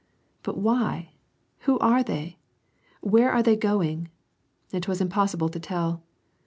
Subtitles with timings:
[0.41, 1.11] "But why?
[1.69, 2.39] Who are they?
[3.01, 4.09] Where are they going?"
[4.71, 6.01] It was impossible to tell.